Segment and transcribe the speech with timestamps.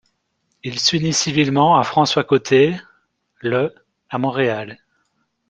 [0.63, 2.75] Il s'unit civilement à François Côté
[3.35, 3.71] le
[4.09, 4.79] à Montréal.